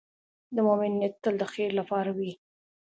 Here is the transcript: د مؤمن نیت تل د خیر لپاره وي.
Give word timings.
د 0.55 0.57
مؤمن 0.67 0.91
نیت 0.99 1.15
تل 1.23 1.35
د 1.39 1.43
خیر 1.53 1.71
لپاره 1.79 2.09
وي. 2.17 2.31